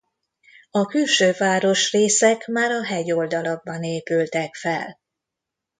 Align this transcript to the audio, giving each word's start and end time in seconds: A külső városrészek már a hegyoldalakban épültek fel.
A 0.71 0.85
külső 0.85 1.31
városrészek 1.37 2.47
már 2.47 2.71
a 2.71 2.83
hegyoldalakban 2.83 3.83
épültek 3.83 4.55
fel. 4.55 4.99